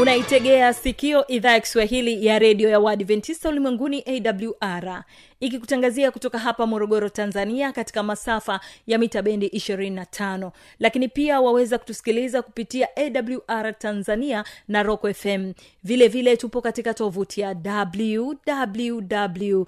unaitegea 0.00 0.72
sikio 0.74 1.26
idhaa 1.26 1.52
ya 1.52 1.60
kiswahili 1.60 2.26
ya 2.26 2.38
redio 2.38 2.68
ya 2.68 2.80
uadventista 2.80 3.48
ulimwenguni 3.48 4.04
awr 4.06 5.04
ikikutangazia 5.40 6.10
kutoka 6.10 6.38
hapa 6.38 6.66
morogoro 6.66 7.08
tanzania 7.08 7.72
katika 7.72 8.02
masafa 8.02 8.60
ya 8.86 8.98
mita 8.98 9.22
bendi 9.22 9.46
25 9.48 10.50
lakini 10.78 11.08
pia 11.08 11.40
waweza 11.40 11.78
kutusikiliza 11.78 12.42
kupitia 12.42 12.88
awr 12.96 13.78
tanzania 13.78 14.44
na 14.68 14.82
rock 14.82 15.12
fm 15.14 15.52
vile 15.84 16.08
vile 16.08 16.36
tupo 16.36 16.60
katika 16.60 16.94
tovuti 16.94 17.40
ya 17.40 17.56
www 17.64 19.62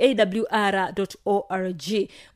awr 0.00 0.94
org. 1.24 1.82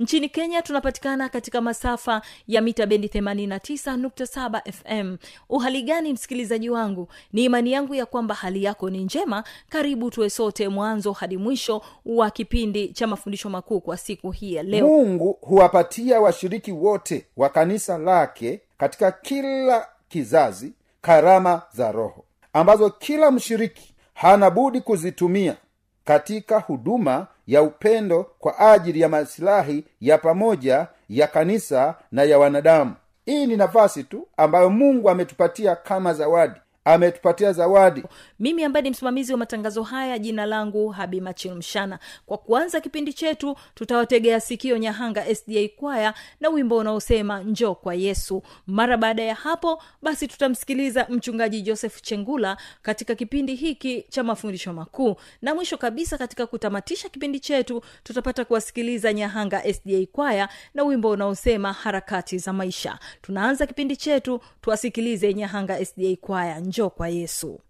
Nchini 0.00 0.28
kenya 0.28 0.62
tunapatikana 0.62 1.28
katika 1.28 1.60
masafa 1.60 2.22
ya 2.48 2.60
mita 2.60 2.86
bendi 2.86 3.06
89.7 3.06 4.72
fm 4.72 5.16
uhali 5.48 5.82
gani 5.82 6.12
msikilizaji 6.12 6.70
wangu? 6.70 7.08
Ni 7.32 7.44
imani 7.44 7.72
yangu 7.72 7.94
ya 7.94 8.06
kwamba 8.06 8.34
hali 8.34 8.64
yako 8.64 8.90
ni 8.90 9.04
njema. 9.04 9.44
Karibu 9.68 10.10
tuwe 10.10 10.30
sote 10.30 10.68
mwanzo 10.68 11.12
hadi 11.12 11.36
mwisho 11.36 11.82
wa 12.06 12.30
kipindi 12.30 12.67
cha 12.94 13.06
mafundisho 13.06 13.50
makuu 13.50 13.80
kwa 13.80 13.97
siku 13.97 14.30
hii 14.30 14.55
ya 14.55 14.62
leo. 14.62 14.86
Mungu 14.86 15.38
huwapatia 15.41 16.20
washiriki 16.20 16.72
wote 16.72 17.27
wa 17.36 17.48
kanisa 17.48 17.98
lake 17.98 18.60
katika 18.78 19.12
kila 19.12 19.86
kizazi 20.08 20.72
karama 21.00 21.62
za 21.72 21.92
roho 21.92 22.25
ambazo 22.52 22.91
kila 22.91 23.30
mshiriki 23.30 23.94
hana 24.14 24.50
budi 24.50 24.80
kuzitumia 24.80 25.56
katika 26.05 26.58
huduma 26.60 27.27
ya 27.47 27.62
upendo 27.62 28.27
kwa 28.38 28.58
ajili 28.72 29.00
ya 29.00 29.08
masilahi 29.08 29.84
ya 30.00 30.19
pamoja 30.19 30.86
ya 31.08 31.27
kanisa 31.27 31.94
na 32.12 32.22
ya 32.22 32.38
wanadamu. 32.38 32.94
Hii 33.27 33.47
ni 33.47 33.56
nafasi 33.56 34.05
tu 34.05 34.28
ambayo 34.36 34.70
mungu 34.70 35.10
ametupatia 35.10 35.77
kama 35.77 36.14
zawadi 36.14 36.60
ametupatia 36.94 37.53
zawadi. 37.53 38.05
Mimi 38.41 38.64
ambaye 38.64 38.83
ni 38.83 38.91
msimamizi 38.91 39.33
wa 39.33 39.39
matangazo 39.39 39.83
haya 39.83 40.19
jina 40.19 40.47
langu 40.47 40.88
habimachil 40.88 41.54
mshana. 41.54 41.99
Kwa 42.26 42.38
kuanza 42.38 42.81
kipindi 42.81 43.12
chetu 43.12 43.56
tutawategea 43.75 44.41
sikio 44.41 44.78
nyahanga 44.78 45.34
sda 45.34 45.69
kwaya 45.77 46.15
na 46.41 46.48
wimbo 46.48 46.77
unaosema 46.77 47.41
njoo 47.43 47.75
kwa 47.75 47.94
yesu. 47.94 48.43
Mara 48.66 48.97
baada 48.97 49.22
ya 49.22 49.34
hapo 49.34 49.82
basi 50.03 50.28
tutamsikiliza 50.28 51.06
mchungaji 51.09 51.62
joseph 51.62 52.03
chengula 52.03 52.56
katika 52.82 53.15
kipindi 53.15 53.54
hiki 53.54 54.03
cha 54.09 54.22
mafundisho 54.25 54.72
makuu. 54.72 55.16
Na 55.43 55.54
mwisho 55.54 55.77
kabisa 55.78 56.19
katika 56.19 56.47
kutamatisha 56.47 57.09
kipindi 57.09 57.41
chetu 57.41 57.82
tutapata 58.03 58.44
kuwasikiliza 58.44 59.12
nyahanga 59.12 59.75
sda 59.75 60.06
kwaya 60.12 60.48
na 60.75 60.82
wimbo 60.84 61.10
unaosema 61.10 61.72
harakati 61.72 62.38
za 62.38 62.53
maisha. 62.53 62.98
Tunaanza 63.22 63.66
kipindi 63.66 63.97
chetu 63.97 64.41
tuwasikilize 64.60 65.34
nyahanga 65.34 65.84
sda 65.84 66.16
kwaya. 66.21 66.60
Njoo 66.60 66.78
kwa 66.91 67.09
yesu 67.09 67.61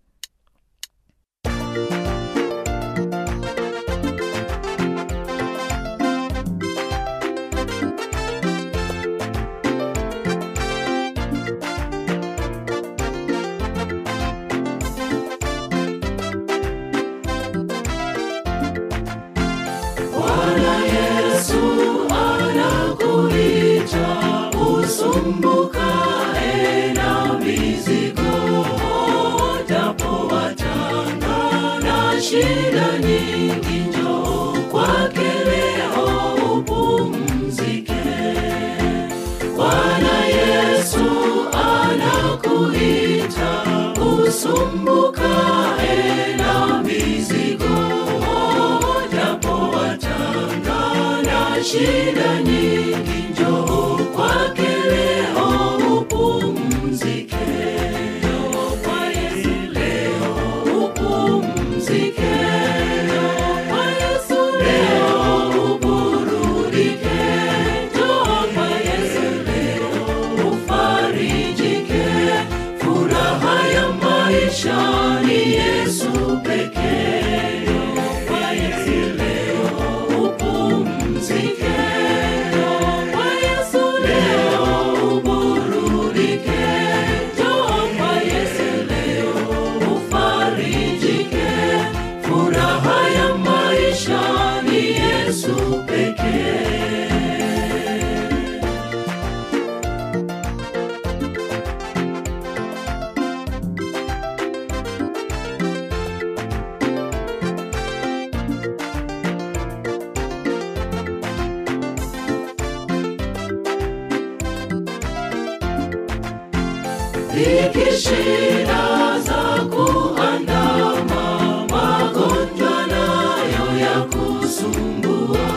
Dhiki 117.34 117.91
shida 118.03 118.83
za 119.27 119.65
kuandama, 119.71 121.22
magonjwa 121.71 122.86
nayo 122.86 123.78
ya 123.80 123.97
kusumbua. 124.13 125.48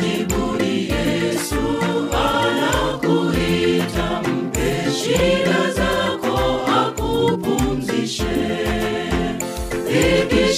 Jibuni 0.00 0.88
Yesu 0.90 1.62
anakuita, 2.24 4.06
mpe 4.28 4.90
shida 4.98 5.60
zako 5.76 6.36
akupumzishe. 6.80 8.38
Dhiki 9.88 10.54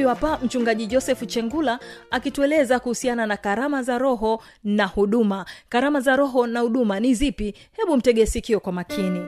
huyu 0.00 0.08
hapa 0.08 0.38
mchungaji 0.44 0.86
joseph 0.86 1.26
chengula 1.26 1.78
akitueleza 2.10 2.80
kuhusiana 2.80 3.26
na 3.26 3.36
karama 3.36 3.82
za 3.82 3.98
roho 3.98 4.42
na 4.64 4.86
huduma. 4.86 5.46
Karama 5.68 6.00
za 6.00 6.16
roho 6.16 6.46
na 6.46 6.60
huduma 6.60 7.00
ni 7.00 7.14
zipi? 7.14 7.54
Hebu 7.72 7.96
mtege 7.96 8.26
sikio 8.26 8.60
kwa 8.60 8.72
makini. 8.72 9.20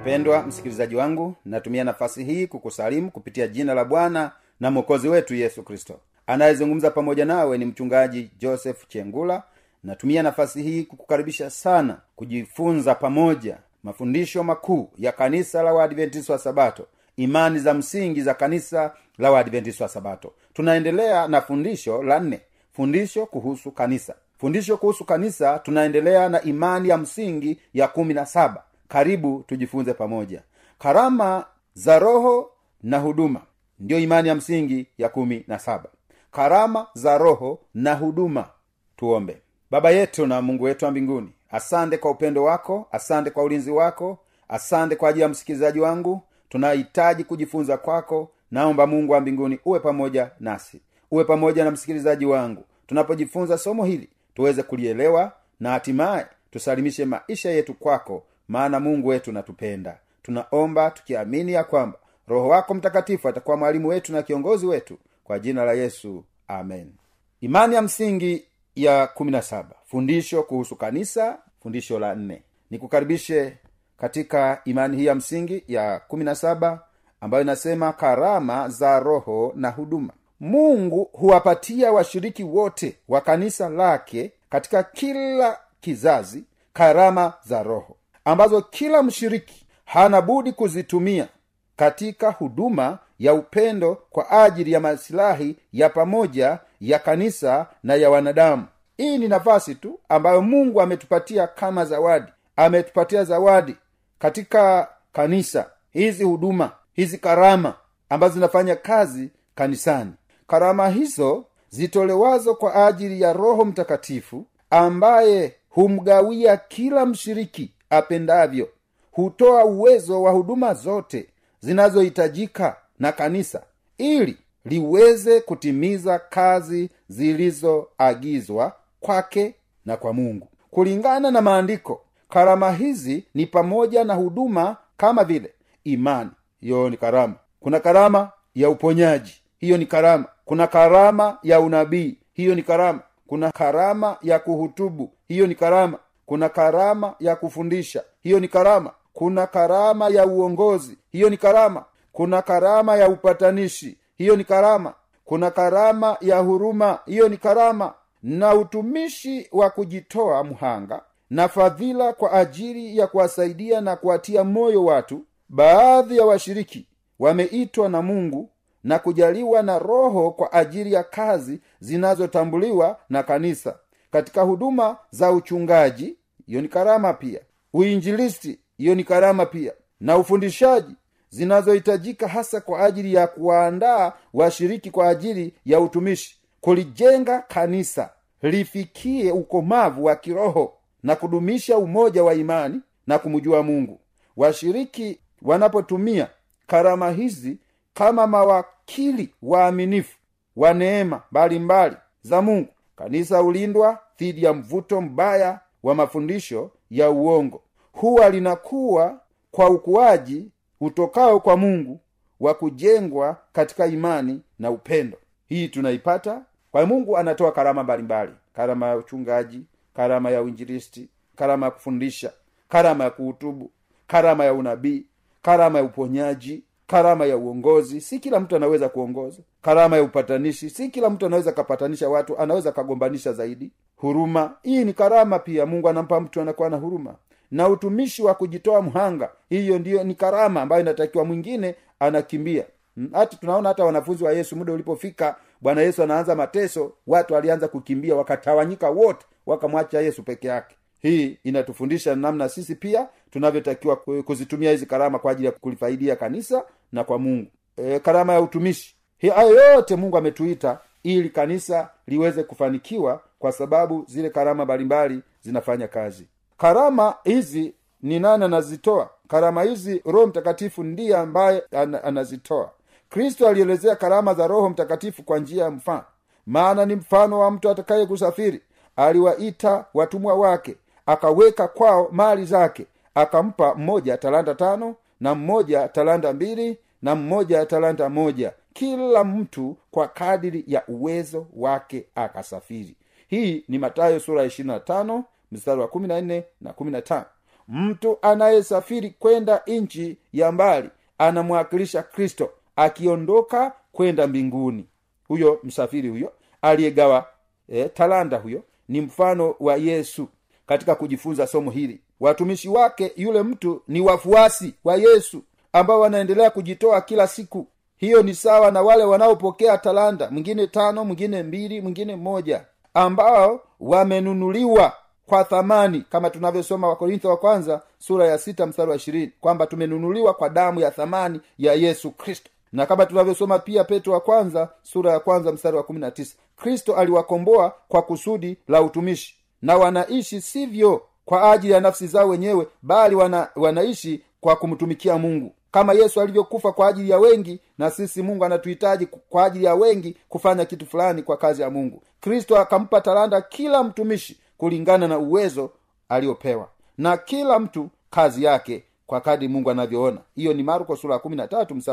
Mpendwa 0.00 0.42
msikilizaji 0.46 0.96
wangu 0.96 1.34
natumia 1.44 1.84
nafasi 1.84 2.24
hii 2.24 2.46
kukusalimu 2.46 3.10
kupitia 3.10 3.46
jina 3.48 3.74
la 3.74 3.84
bwana 3.84 4.30
na 4.60 4.70
mwokozi 4.70 5.08
wetu 5.08 5.34
yesu 5.34 5.62
kristo. 5.62 6.00
Anayezungumza 6.26 6.90
pamoja 6.90 7.24
nawe 7.24 7.58
ni 7.58 7.64
mchungaji 7.64 8.30
joseph 8.38 8.88
chengula 8.88 9.42
natumia 9.84 10.22
nafasi 10.22 10.62
hii 10.62 10.82
kukukaribisha 10.84 11.50
sana 11.50 12.00
kujifunza 12.16 12.94
pamoja 12.94 13.58
mafundisho 13.82 14.44
makuu 14.44 14.90
ya 14.98 15.12
kanisa 15.12 15.62
la 15.62 15.72
waadventisi 15.74 16.32
wa 16.32 16.38
sabato 16.38 16.86
imani 17.16 17.58
za 17.58 17.74
msingi 17.74 18.22
za 18.22 18.34
kanisa 18.34 18.94
la 19.18 19.30
waadventisi 19.30 19.82
wa 19.82 19.88
sabato. 19.88 20.32
Tunaendelea 20.52 21.28
na 21.28 21.40
fundisho 21.40 22.02
la 22.02 22.20
nne 22.20 22.40
fundisho 22.72 23.26
kuhusu 23.26 23.70
kanisa. 23.72 24.14
Fundisho 24.38 24.76
kuhusu 24.76 25.04
kanisa 25.04 25.58
tunaendelea 25.58 26.28
na 26.28 26.42
imani 26.42 26.88
ya 26.88 26.98
msingi 26.98 27.60
ya 27.74 27.88
kumi 27.88 28.14
na 28.14 28.26
saba. 28.26 28.62
Karibu 28.88 29.44
tujifunze 29.46 29.94
pamoja. 29.94 30.42
Karama 30.78 31.44
za 31.74 31.98
roho 31.98 32.50
na 32.82 32.98
huduma 32.98 33.40
ndiyo 33.78 34.00
imani 34.00 34.28
ya 34.28 34.34
msingi 34.34 34.86
ya 34.98 35.08
kumi 35.08 35.44
na 35.48 35.58
saba. 35.58 35.88
Karama 36.30 36.86
za 36.94 37.18
roho 37.18 37.58
na 37.74 37.94
huduma 37.94 38.48
tuombe 38.96 39.41
baba 39.72 39.90
yetu 39.90 40.26
na 40.26 40.42
mungu 40.42 40.64
wetu 40.64 40.84
wa 40.84 40.90
mbinguni 40.90 41.28
asante 41.50 41.98
kwa 41.98 42.10
upendo 42.10 42.44
wako 42.44 42.88
asante 42.92 43.30
kwa 43.30 43.42
ulinzi 43.44 43.70
wako 43.70 44.18
asante 44.48 44.96
kwa 44.96 45.08
ajili 45.08 45.22
ya 45.22 45.28
msikilizaji 45.28 45.80
wangu. 45.80 46.22
Tunahitaji 46.48 47.24
kujifunza 47.24 47.76
kwako. 47.76 48.30
Naomba 48.50 48.86
mungu 48.86 49.12
wa 49.12 49.20
mbinguni 49.20 49.58
uwe 49.64 49.80
pamoja 49.80 50.30
nasi 50.40 50.80
uwe 51.10 51.24
pamoja 51.24 51.64
na 51.64 51.70
msikilizaji 51.70 52.26
wangu. 52.26 52.64
Tunapojifunza 52.86 53.58
somo 53.58 53.84
hili 53.84 54.08
tuweze 54.34 54.62
kulielewa 54.62 55.32
na 55.60 55.70
hatimaye 55.70 56.26
tusalimishe 56.50 57.04
maisha 57.04 57.50
yetu 57.50 57.74
kwako 57.74 58.22
maana 58.48 58.80
mungu 58.80 59.08
wetu 59.08 59.32
natupenda. 59.32 59.98
Tunaomba 60.22 60.90
tukiamini 60.90 61.52
ya 61.52 61.64
kwamba 61.64 61.98
roho 62.28 62.48
wako 62.48 62.74
mtakatifu 62.74 63.28
atakuwa 63.28 63.56
mwalimu 63.56 63.88
wetu 63.88 64.12
na 64.12 64.22
kiongozi 64.22 64.66
wetu 64.66 64.98
kwa 65.24 65.38
jina 65.38 65.64
la 65.64 65.72
yesu 65.72 66.24
amen. 66.48 66.92
Imani 67.40 67.74
ya 67.74 67.82
msingi 67.82 68.44
ya 68.76 69.06
kumi 69.06 69.30
na 69.30 69.42
saba. 69.42 69.74
Fundisho 69.86 70.42
kuhusu 70.42 70.76
kanisa 70.76 71.38
fundisho 71.62 71.98
la 71.98 72.14
nne. 72.14 72.42
Nikukaribishe 72.70 73.56
katika 73.98 74.60
imani 74.64 74.96
hii 74.96 75.06
ya 75.06 75.14
msingi 75.14 75.64
ya 75.68 76.00
kumi 76.08 76.24
na 76.24 76.34
saba 76.34 76.80
ambayo 77.20 77.42
inasema 77.42 77.92
karama 77.92 78.68
za 78.68 79.00
roho 79.00 79.52
na 79.56 79.70
huduma. 79.70 80.12
Mungu 80.40 81.08
huwapatia 81.12 81.92
washiriki 81.92 82.44
wote 82.44 82.96
wa 83.08 83.20
kanisa 83.20 83.68
lake 83.68 84.32
katika 84.50 84.82
kila 84.82 85.58
kizazi 85.80 86.44
karama 86.72 87.32
za 87.44 87.62
roho 87.62 87.96
ambazo 88.24 88.62
kila 88.62 89.02
mshiriki 89.02 89.66
hana 89.84 90.22
budi 90.22 90.52
kuzitumia 90.52 91.28
katika 91.76 92.30
huduma 92.30 92.98
ya 93.18 93.34
upendo 93.34 93.94
kwa 94.10 94.30
ajili 94.44 94.72
ya 94.72 94.80
masilahi 94.80 95.56
ya 95.72 95.88
pamoja 95.88 96.58
ya 96.80 96.98
kanisa 96.98 97.66
na 97.82 97.94
ya 97.94 98.10
wanadamu 98.10 98.66
hii 99.02 99.18
ni 99.18 99.28
nafasi 99.28 99.74
tu 99.74 100.00
ambayo 100.08 100.42
mungu 100.42 100.80
ametupatia 100.80 101.46
kama 101.46 101.84
zawadi. 101.84 102.32
Ametupatia 102.56 103.24
zawadi 103.24 103.76
katika 104.18 104.88
kanisa. 105.12 105.70
Hizi 105.90 106.24
huduma 106.24 106.72
hizi 106.92 107.18
karama 107.18 107.74
ambazo 108.08 108.34
zinafanya 108.34 108.76
kazi 108.76 109.30
kanisani. 109.54 110.12
Karama 110.46 110.88
hizo 110.88 111.44
zitolewazo 111.70 112.54
kwa 112.54 112.86
ajili 112.86 113.20
ya 113.20 113.32
roho 113.32 113.64
mtakatifu 113.64 114.46
ambaye 114.70 115.56
humgawia 115.68 116.56
kila 116.56 117.06
mshiriki 117.06 117.74
apendavyo 117.90 118.68
hutoa 119.12 119.64
uwezo 119.64 120.22
wa 120.22 120.32
huduma 120.32 120.74
zote 120.74 121.28
zinazohitajika 121.60 122.76
na 122.98 123.12
kanisa 123.12 123.62
ili 123.98 124.38
liweze 124.64 125.40
kutimiza 125.40 126.18
kazi 126.18 126.90
zilizoagizwa 127.08 128.72
kwake 129.02 129.54
na 129.86 129.96
kwa 129.96 130.12
mungu. 130.12 130.48
Kulingana 130.70 131.30
na 131.30 131.40
maandiko 131.40 132.00
karama 132.28 132.72
hizi 132.72 133.24
ni 133.34 133.46
pamoja 133.46 134.04
na 134.04 134.14
huduma 134.14 134.76
kama 134.96 135.24
vile 135.24 135.54
imani. 135.84 136.30
Hiyo 136.60 136.90
ni 136.90 136.96
karama. 136.96 137.34
Kuna 137.60 137.80
karama 137.80 138.30
ya 138.54 138.70
uponyaji. 138.70 139.42
Hiyo 139.58 139.76
ni 139.76 139.86
karama. 139.86 140.24
Kuna 140.44 140.66
karama 140.66 141.38
ya 141.42 141.60
unabii. 141.60 142.18
Hiyo 142.32 142.54
ni 142.54 142.62
karama. 142.62 143.00
Kuna 143.26 143.52
karama 143.52 144.16
ya 144.22 144.38
kuhutubu. 144.38 145.12
Hiyo 145.28 145.46
ni 145.46 145.54
karama. 145.54 145.98
Kuna 146.26 146.48
karama 146.48 147.14
ya 147.20 147.36
kufundisha. 147.36 148.04
Hiyo 148.22 148.40
ni 148.40 148.48
karama. 148.48 148.90
Kuna 149.12 149.46
karama 149.46 150.08
ya 150.08 150.26
uongozi. 150.26 150.98
Hiyo 151.12 151.30
ni 151.30 151.36
karama. 151.36 151.84
Kuna 152.12 152.42
karama 152.42 152.96
ya 152.96 153.08
upatanishi. 153.08 153.98
Hiyo 154.18 154.36
ni 154.36 154.44
karama. 154.44 154.94
Kuna 155.24 155.50
karama 155.50 156.16
ya 156.20 156.38
huruma. 156.38 156.98
Hiyo 157.06 157.28
ni 157.28 157.36
karama 157.36 157.94
na 158.22 158.54
utumishi 158.54 159.48
wa 159.52 159.70
kujitoa 159.70 160.44
mhanga 160.44 161.02
na 161.30 161.48
fadhila 161.48 162.12
kwa 162.12 162.32
ajili 162.32 162.98
ya 162.98 163.06
kuwasaidia 163.06 163.80
na 163.80 163.96
kuwatia 163.96 164.44
moyo 164.44 164.84
watu 164.84 165.24
baadhi 165.48 166.16
ya 166.16 166.24
washiriki 166.24 166.88
wameitwa 167.18 167.88
na 167.88 168.02
mungu 168.02 168.50
na 168.84 168.98
kujaliwa 168.98 169.62
na 169.62 169.78
roho 169.78 170.30
kwa 170.30 170.52
ajili 170.52 170.92
ya 170.92 171.02
kazi 171.04 171.60
zinazotambuliwa 171.80 172.98
na 173.08 173.22
kanisa. 173.22 173.78
Katika 174.10 174.42
huduma 174.42 174.96
za 175.10 175.32
uchungaji 175.32 176.16
hiyo 176.46 176.60
ni 176.60 176.68
karama 176.68 177.12
pia. 177.12 177.40
Uinjilisti 177.72 178.58
hiyo 178.78 178.94
ni 178.94 179.04
karama 179.04 179.46
pia. 179.46 179.72
Na 180.00 180.16
ufundishaji 180.18 180.94
zinazohitajika 181.30 182.28
hasa 182.28 182.60
kwa 182.60 182.80
ajili 182.84 183.14
ya 183.14 183.26
kuwaandaa 183.26 184.12
washiriki 184.32 184.90
kwa 184.90 185.08
ajili 185.08 185.54
ya 185.64 185.80
utumishi 185.80 186.40
kulijenga 186.66 187.38
kanisa 187.48 188.10
lifikie 188.42 189.32
ukomavu 189.32 190.04
wa 190.04 190.16
kiroho 190.16 190.74
na 191.02 191.16
kudumisha 191.16 191.78
umoja 191.78 192.24
wa 192.24 192.34
imani 192.34 192.80
na 193.06 193.18
kumjua 193.18 193.62
mungu. 193.62 194.00
Washiriki 194.36 195.18
wanapotumia 195.42 196.28
karama 196.66 197.10
hizi 197.10 197.58
kama 197.94 198.26
mawakili 198.26 199.34
waaminifu 199.42 200.18
wa 200.56 200.74
neema 200.74 201.22
mbalimbali 201.30 201.96
za 202.22 202.42
mungu. 202.42 202.68
Kanisa 202.96 203.38
hulindwa 203.38 203.98
dhidi 204.18 204.44
ya 204.44 204.52
mvuto 204.52 205.00
mbaya 205.00 205.60
wa 205.82 205.94
mafundisho 205.94 206.70
ya 206.90 207.10
uongo. 207.10 207.62
Huwa 207.92 208.30
linakuwa 208.30 209.20
kwa 209.50 209.70
ukuaji 209.70 210.50
utokao 210.80 211.40
kwa 211.40 211.56
mungu 211.56 212.00
wa 212.40 212.54
kujengwa 212.54 213.36
katika 213.52 213.86
imani 213.86 214.40
na 214.58 214.70
upendo. 214.70 215.18
Hii 215.48 215.68
tunaipata 215.68 216.42
kwa 216.72 216.86
mungu 216.86 217.16
anatoa 217.18 217.52
karama 217.52 217.82
mbalimbali. 217.82 218.32
Karama 218.56 218.86
ya 218.88 218.96
uchungaji 218.96 219.62
karama 219.96 220.30
ya 220.30 220.42
uinjilisti 220.42 221.08
karama 221.36 221.66
ya 221.66 221.70
kufundisha 221.72 222.32
karama 222.68 223.04
ya 223.04 223.10
kuhutubu 223.10 223.70
karama 224.06 224.44
ya 224.44 224.54
unabii 224.54 225.04
karama 225.42 225.78
ya 225.78 225.84
uponyaji 225.84 226.62
karama 226.86 227.26
ya 227.26 227.36
uongozi. 227.36 228.00
Si 228.00 228.18
kila 228.18 228.40
mtu 228.40 228.56
anaweza 228.56 228.88
kuongoza. 228.88 229.42
Karama 229.62 229.96
ya 229.96 230.02
upatanishi 230.02 230.70
si 230.70 230.88
kila 230.88 231.10
mtu 231.10 231.26
anaweza 231.26 231.52
kapatanisha 231.52 232.08
watu 232.08 232.38
anaweza 232.38 232.72
kagombanisha 232.72 233.32
zaidi. 233.32 233.70
Huruma 233.96 234.56
hii 234.62 234.84
ni 234.84 234.92
karama 234.92 235.38
pia. 235.38 235.66
Mungu 235.66 235.88
anampa 235.88 236.20
mtu 236.20 236.40
anakuwa 236.40 236.70
na 236.70 236.76
huruma. 236.76 237.14
Na 237.50 237.68
utumishi 237.68 238.22
wa 238.22 238.34
kujitoa 238.34 238.82
mhanga 238.82 239.30
hiyo 239.48 239.78
ndiyo 239.78 240.04
ni 240.04 240.14
karama 240.14 240.62
ambayo 240.62 240.82
inatakiwa 240.82 241.24
mwingine 241.24 241.74
anakimbia. 242.00 242.64
Hata 243.12 243.36
tunaona 243.36 243.68
hata 243.68 243.84
wanafunzi 243.84 244.24
wa 244.24 244.32
yesu 244.32 244.56
muda 244.56 244.72
ulipofika 244.72 245.36
bwana 245.62 245.80
yesu 245.82 246.02
anaanza 246.02 246.34
mateso 246.34 246.92
watu 247.06 247.34
walianza 247.34 247.68
kukimbia 247.68 248.14
wakatawanyika 248.16 248.90
wote 248.90 249.26
wakamwacha 249.46 250.00
yesu 250.00 250.22
peke 250.22 250.48
yake. 250.48 250.76
Hii 251.02 251.38
inatufundisha 251.44 252.16
namna 252.16 252.48
sisi 252.48 252.74
pia 252.74 253.08
tunavyotakiwa 253.30 253.96
kuzitumia 253.96 254.70
hizi 254.70 254.86
karama 254.86 255.18
kwa 255.18 255.32
ajili 255.32 255.46
ya 255.46 255.52
kulifaidia 255.52 256.16
kanisa 256.16 256.64
na 256.92 257.04
kwa 257.04 257.18
mungu. 257.18 257.50
E, 257.76 257.98
karama 257.98 258.32
ya 258.32 258.40
utumishi. 258.40 258.96
Hayo 259.34 259.72
yote 259.74 259.96
mungu 259.96 260.16
ametuita 260.16 260.78
ili 261.02 261.30
kanisa 261.30 261.90
liweze 262.06 262.42
kufanikiwa 262.42 263.20
kwa 263.38 263.52
sababu 263.52 264.04
zile 264.08 264.30
karama 264.30 264.64
mbalimbali 264.64 265.22
zinafanya 265.42 265.88
kazi. 265.88 266.26
Karama 266.58 267.14
hizi 267.24 267.74
ni 268.02 268.20
nani 268.20 268.44
anazitoa? 268.44 269.10
Karama 269.28 269.62
hizi 269.62 270.02
roho 270.06 270.26
mtakatifu 270.26 270.84
ndiye 270.84 271.16
ambaye 271.16 271.62
an, 271.72 271.94
anazitoa 271.94 272.70
kristo 273.12 273.48
alielezea 273.48 273.96
karama 273.96 274.34
za 274.34 274.46
roho 274.46 274.68
mtakatifu 274.70 275.22
kwa 275.22 275.38
njia 275.38 275.64
ya 275.64 275.70
mfano. 275.70 276.04
Maana 276.46 276.86
ni 276.86 276.94
mfano 276.96 277.38
wa 277.38 277.50
mtu 277.50 277.70
atakaye 277.70 278.06
kusafiri. 278.06 278.60
Aliwaita 278.96 279.84
watumwa 279.94 280.34
wake 280.34 280.76
akaweka 281.06 281.68
kwao 281.68 282.08
mali 282.12 282.44
zake 282.44 282.86
akampa 283.14 283.74
mmoja 283.74 284.16
talanta 284.16 284.54
tano 284.54 284.96
na 285.20 285.34
mmoja 285.34 285.88
talanta 285.88 286.32
mbili 286.32 286.78
na 287.02 287.14
mmoja 287.14 287.66
talanta 287.66 288.08
moja. 288.08 288.52
Kila 288.72 289.24
mtu 289.24 289.76
kwa 289.90 290.08
kadiri 290.08 290.64
ya 290.66 290.86
uwezo 290.88 291.46
wake 291.56 292.06
akasafiri. 292.14 292.96
Hii 293.28 293.64
ni 293.68 293.78
matayo 293.78 294.20
sura 294.20 294.44
ishirina 294.44 294.80
tano 294.80 295.24
mstari 295.52 295.80
wa 295.80 295.90
na 296.00 296.20
nne 296.20 296.44
na 296.60 296.72
kumi 296.72 296.90
na 296.90 297.02
tano. 297.02 297.24
Mtu 297.68 298.18
anayesafiri 298.22 299.10
kwenda 299.10 299.62
nchi 299.66 300.18
ya 300.32 300.52
mbali 300.52 300.90
anamwakilisha 301.18 302.02
kristo 302.02 302.50
akiondoka 302.76 303.72
kwenda 303.92 304.26
mbinguni. 304.26 304.86
Huyo 305.28 305.60
msafiri 305.62 306.08
huyo 306.08 306.32
aliyegawa 306.62 307.26
e, 307.68 307.84
talanda 307.88 308.36
huyo 308.38 308.62
ni 308.88 309.00
mfano 309.00 309.54
wa 309.60 309.76
yesu 309.76 310.28
katika 310.66 310.94
kujifunza 310.94 311.46
somo 311.46 311.70
hili. 311.70 312.00
Watumishi 312.20 312.68
wake 312.68 313.12
yule 313.16 313.42
mtu 313.42 313.82
ni 313.88 314.00
wafuasi 314.00 314.74
wa 314.84 314.96
yesu 314.96 315.42
ambao 315.72 316.00
wanaendelea 316.00 316.50
kujitoa 316.50 317.00
kila 317.00 317.26
siku. 317.26 317.66
Hiyo 317.96 318.22
ni 318.22 318.34
sawa 318.34 318.70
na 318.70 318.82
wale 318.82 319.04
wanaopokea 319.04 319.78
talanda 319.78 320.30
mwingine 320.30 320.66
tano 320.66 321.04
mwingine 321.04 321.42
mbili 321.42 321.80
mwingine 321.80 322.16
moja 322.16 322.64
ambao 322.94 323.60
wamenunuliwa 323.80 324.92
kwa 325.26 325.44
thamani 325.44 326.04
kama 326.10 326.30
tunavyosoma 326.30 326.88
wakorintho 326.88 327.28
wa 327.28 327.36
kwanza 327.36 327.82
sura 327.98 328.26
ya 328.26 328.38
sita 328.38 328.66
mstari 328.66 328.90
wa 328.90 328.96
ishirini 328.96 329.32
kwamba 329.40 329.66
tumenunuliwa 329.66 330.34
kwa 330.34 330.48
damu 330.48 330.80
ya 330.80 330.90
thamani 330.90 331.40
ya 331.58 331.74
yesu 331.74 332.10
kristo 332.10 332.50
na 332.72 332.86
kama 332.86 333.06
tunavyosoma 333.06 333.58
pia 333.58 333.84
petro 333.84 334.12
wa 334.12 334.20
kwanza 334.20 334.68
sura 334.82 335.12
ya 335.12 335.20
kwanza 335.20 335.52
mstari 335.52 335.76
wa 335.76 335.82
kumi 335.82 336.00
na 336.00 336.10
tisa 336.10 336.36
kristo 336.56 336.96
aliwakomboa 336.96 337.74
kwa 337.88 338.02
kusudi 338.02 338.56
la 338.68 338.82
utumishi. 338.82 339.36
Na 339.62 339.76
wanaishi 339.76 340.40
sivyo 340.40 341.02
kwa 341.24 341.52
ajili 341.52 341.72
ya 341.72 341.80
nafsi 341.80 342.06
zao 342.06 342.28
wenyewe 342.28 342.66
bali 342.82 343.14
wana, 343.14 343.48
wanaishi 343.56 344.22
kwa 344.40 344.56
kumtumikia 344.56 345.18
mungu. 345.18 345.54
Kama 345.70 345.92
yesu 345.92 346.20
alivyokufa 346.20 346.72
kwa 346.72 346.88
ajili 346.88 347.10
ya 347.10 347.18
wengi 347.18 347.60
na 347.78 347.90
sisi 347.90 348.22
mungu 348.22 348.44
anatuhitaji 348.44 349.06
kwa 349.06 349.44
ajili 349.44 349.64
ya 349.64 349.74
wengi 349.74 350.16
kufanya 350.28 350.64
kitu 350.64 350.86
fulani 350.86 351.22
kwa 351.22 351.36
kazi 351.36 351.62
ya 351.62 351.70
mungu. 351.70 352.02
Kristo 352.20 352.58
akampa 352.58 353.00
talanta 353.00 353.40
kila 353.40 353.82
mtumishi 353.84 354.40
kulingana 354.58 355.08
na 355.08 355.18
uwezo 355.18 355.70
aliyopewa 356.08 356.68
na 356.98 357.16
kila 357.16 357.58
mtu 357.58 357.88
kazi 358.10 358.44
yake 358.44 358.84
kwa 359.12 359.20
kadi 359.20 359.48
mungu 359.48 359.70
anavyoona. 359.70 360.18
Hiyo 360.36 360.52
ni 360.54 360.62
marko 360.62 360.96
sura 360.96 361.14
ya 361.14 361.20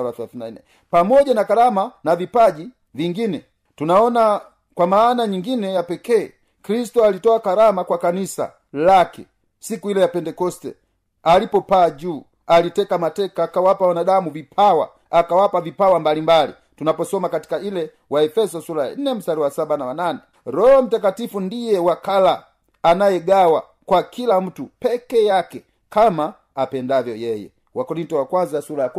wa 0.04 0.14
pamoja 0.92 1.34
na 1.34 1.44
karama 1.44 1.92
na 2.04 2.16
vipaji 2.16 2.70
vingine. 2.94 3.46
Tunaona 3.76 4.42
kwa 4.76 4.88
maana 4.88 5.28
nyingine 5.28 5.74
ya 5.74 5.84
pekee 5.84 6.32
kristo 6.62 7.04
alitoa 7.06 7.40
karama 7.40 7.84
kwa 7.84 7.98
kanisa 7.98 8.52
lake 8.74 9.26
siku 9.60 9.92
ile 9.92 10.02
ya 10.02 10.08
pentekoste. 10.08 10.74
Alipopaa 11.24 11.90
juu 11.90 12.24
aliteka 12.48 12.98
mateka 12.98 13.44
akawapa 13.44 13.88
wanadamu 13.88 14.30
vipawa 14.32 14.90
akawapa 15.12 15.62
vipawa 15.62 16.00
mbalimbali. 16.00 16.54
Tunaposoma 16.76 17.30
katika 17.30 17.60
ile 17.60 17.92
waefeso 18.10 18.62
sura 18.62 18.88
ya 18.88 19.16
mstari 19.16 19.42
wa 19.42 19.52
saba 19.52 19.78
na 19.78 19.86
wanane 19.86 20.20
roho 20.46 20.82
mtakatifu 20.82 21.40
ndiye 21.40 21.80
wakala 21.80 22.44
anayegawa 22.84 23.64
kwa 23.86 24.04
kila 24.04 24.42
mtu 24.42 24.70
peke 24.80 25.26
yake 25.26 25.64
kama 25.90 26.34
apendavyo 26.62 27.16
yeye. 27.16 27.52
Wakorinto 27.76 28.16
wa 28.18 28.26
kwanza 28.26 28.62
sura 28.62 28.84
ya 28.84 28.90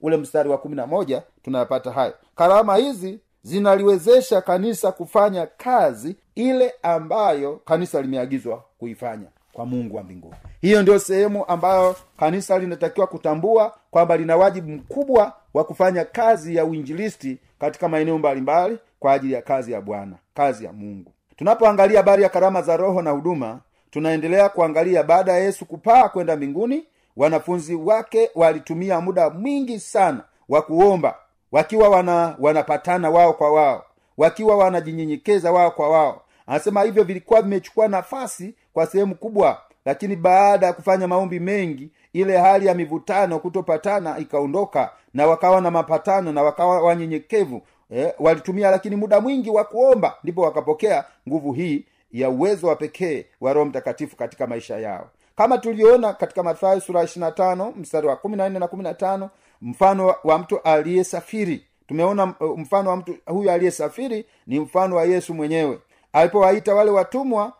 ule 0.00 0.16
mstari 0.16 0.48
wa 0.48 0.58
moja 0.86 1.22
tunayapata 1.42 1.90
hayo 1.90 2.14
karama 2.36 2.76
hizi 2.76 3.18
zinaliwezesha 3.42 4.40
kanisa 4.40 4.92
kufanya 4.92 5.46
kazi 5.46 6.16
ile 6.34 6.74
ambayo 6.82 7.60
kanisa 7.64 8.02
limeagizwa 8.02 8.64
kuifanya 8.78 9.26
kwa 9.52 9.66
mungu 9.66 9.96
wa 9.96 10.02
mbinguni. 10.02 10.34
Hiyo 10.60 10.82
ndio 10.82 10.98
sehemu 10.98 11.44
ambayo 11.46 11.96
kanisa 12.18 12.58
linatakiwa 12.58 13.06
kutambua 13.06 13.74
kwamba 13.90 14.16
lina 14.16 14.36
wajibu 14.36 14.70
mkubwa 14.70 15.32
wa 15.54 15.64
kufanya 15.64 16.04
kazi 16.04 16.56
ya 16.56 16.64
uinjilisti 16.64 17.38
katika 17.58 17.88
maeneo 17.88 18.18
mbalimbali 18.18 18.78
kwa 19.00 19.12
ajili 19.12 19.32
ya 19.32 19.42
kazi 19.42 19.72
ya 19.72 19.80
bwana 19.80 20.16
kazi 20.34 20.64
ya 20.64 20.72
mungu. 20.72 21.12
Tunapoangalia 21.36 21.96
habari 21.98 22.22
ya 22.22 22.28
karama 22.28 22.62
za 22.62 22.76
roho 22.76 23.02
na 23.02 23.10
huduma 23.10 23.60
tunaendelea 23.94 24.48
kuangalia 24.48 25.02
baada 25.02 25.32
ya 25.32 25.38
yesu 25.38 25.66
kupaa 25.66 26.08
kwenda 26.08 26.36
mbinguni 26.36 26.84
wanafunzi 27.16 27.74
wake 27.74 28.30
walitumia 28.34 29.00
muda 29.00 29.30
mwingi 29.30 29.80
sana 29.80 30.20
wa 30.48 30.62
kuomba 30.62 31.14
wakiwa 31.52 31.88
wana 31.88 32.36
wanapatana 32.38 33.10
wao 33.10 33.32
kwa 33.32 33.52
wao 33.52 33.84
wakiwa 34.18 34.56
wanajinyenyekeza 34.56 35.52
wao 35.52 35.70
kwa 35.70 35.88
wao. 35.90 36.20
Anasema 36.46 36.82
hivyo 36.82 37.04
vilikuwa 37.04 37.42
vimechukua 37.42 37.88
nafasi 37.88 38.54
kwa 38.72 38.86
sehemu 38.86 39.14
kubwa 39.14 39.60
lakini 39.84 40.16
baada 40.16 40.66
ya 40.66 40.72
kufanya 40.72 41.08
maombi 41.08 41.40
mengi 41.40 41.90
ile 42.12 42.38
hali 42.38 42.66
ya 42.66 42.74
mivutano 42.74 43.38
kutopatana 43.38 44.18
ikaondoka 44.18 44.90
na 45.14 45.26
wakawa 45.26 45.60
na 45.60 45.70
mapatano 45.70 46.32
na 46.32 46.42
wakawa 46.42 46.82
wanyenyekevu 46.82 47.62
eh, 47.90 48.12
walitumia 48.18 48.70
lakini 48.70 48.96
muda 48.96 49.20
mwingi 49.20 49.50
wa 49.50 49.64
kuomba 49.64 50.14
ndipo 50.24 50.42
wakapokea 50.42 51.04
nguvu 51.28 51.52
hii 51.52 51.84
ya 52.14 52.30
uwezo 52.30 52.66
wa 52.66 52.76
pekee 52.76 53.26
wa 53.40 53.52
roho 53.52 53.66
mtakatifu 53.66 54.16
katika 54.16 54.46
maisha 54.46 54.78
yao. 54.78 55.10
Kama 55.36 55.58
tulivyoona 55.58 56.12
katika 56.12 56.42
mathayo 56.42 56.80
sura 56.80 57.02
ishirina 57.04 57.30
tano 57.32 57.72
mstari 57.76 58.06
wa 58.06 58.16
kumi 58.16 58.36
na 58.36 58.48
nne 58.48 58.58
na 58.58 58.68
kumi 58.68 58.82
na 58.82 58.94
tano 58.94 59.30
mfano 59.62 60.14
wa 60.24 60.38
mtu 60.38 60.60
aliyesafiri. 60.60 61.64
Tumeona 61.88 62.34
mfano 62.56 62.90
wa 62.90 62.96
mtu 62.96 63.16
huyu 63.26 63.50
aliyesafiri 63.50 64.26
ni 64.46 64.60
mfano 64.60 64.96
wa 64.96 65.04
yesu 65.04 65.34
mwenyewe. 65.34 65.78
Alipowaita 66.12 66.74
wale 66.74 66.90
watumwa 66.90 67.52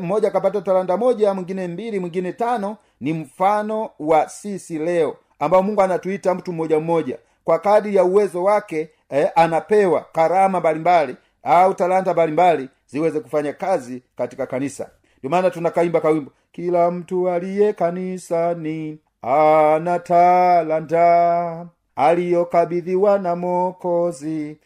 mmoja 0.00 0.28
akapata 0.28 0.60
talanda 0.60 0.96
moja 0.96 1.34
mwingine 1.34 1.68
mbili 1.68 2.00
mwingine 2.00 2.32
tano 2.32 2.76
ni 3.00 3.12
mfano 3.12 3.90
wa 3.98 4.28
sisi 4.28 4.78
leo 4.78 5.16
ambao 5.38 5.62
mungu 5.62 5.82
anatuita 5.82 6.34
mtu 6.34 6.52
mmoja 6.52 6.80
mmoja. 6.80 7.18
Kwa 7.44 7.58
kadri 7.58 7.96
ya 7.96 8.04
uwezo 8.04 8.44
wake 8.44 8.88
eh, 9.10 9.30
anapewa 9.34 10.06
karama 10.12 10.60
mbalimbali 10.60 11.16
au 11.42 11.74
talanta 11.74 12.12
mbalimbali 12.12 12.68
ziweze 12.86 13.20
kufanya 13.20 13.52
kazi 13.52 14.02
katika 14.16 14.46
kanisa. 14.46 14.90
Ndio 15.18 15.30
maana 15.30 15.50
tunakaimba 15.50 16.00
kawimbo 16.00 16.32
kila 16.52 16.90
mtu 16.90 17.30
aliye 17.30 17.72
kanisani 17.72 18.98
ana 19.22 19.98
talanta 19.98 21.66
aliyokabidhiwa 21.96 23.18
na 23.18 23.36
mokozi 23.36 24.56